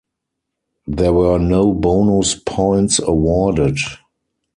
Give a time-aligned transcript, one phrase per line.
[0.87, 3.77] There were no bonus points awarded.